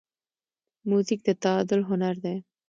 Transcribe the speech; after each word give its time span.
موزیک 0.89 1.19
د 1.27 1.29
تعادل 1.43 1.81
هنر 1.89 2.15
دی. 2.23 2.37